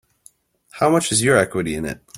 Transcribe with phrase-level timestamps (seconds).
[0.71, 2.01] How much is your equity in it?